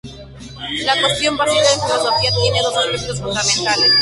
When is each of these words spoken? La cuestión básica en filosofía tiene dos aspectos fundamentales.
La 0.85 0.99
cuestión 0.99 1.37
básica 1.37 1.61
en 1.61 1.79
filosofía 1.79 2.31
tiene 2.41 2.61
dos 2.63 2.75
aspectos 2.75 3.19
fundamentales. 3.21 3.91